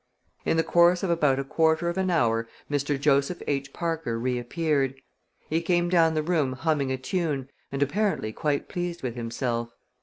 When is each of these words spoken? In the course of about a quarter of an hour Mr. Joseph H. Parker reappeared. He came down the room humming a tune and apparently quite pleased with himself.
In 0.45 0.57
the 0.57 0.63
course 0.63 1.03
of 1.03 1.11
about 1.11 1.37
a 1.37 1.43
quarter 1.43 1.87
of 1.87 1.95
an 1.95 2.09
hour 2.09 2.47
Mr. 2.71 2.99
Joseph 2.99 3.43
H. 3.45 3.71
Parker 3.71 4.17
reappeared. 4.17 4.95
He 5.47 5.61
came 5.61 5.89
down 5.89 6.15
the 6.15 6.23
room 6.23 6.53
humming 6.53 6.91
a 6.91 6.97
tune 6.97 7.51
and 7.71 7.83
apparently 7.83 8.33
quite 8.33 8.67
pleased 8.67 9.03
with 9.03 9.13
himself. 9.13 9.69